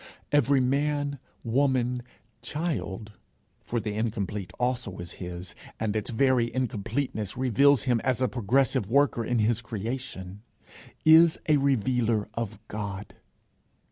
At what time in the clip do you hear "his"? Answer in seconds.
5.21-5.53, 9.37-9.61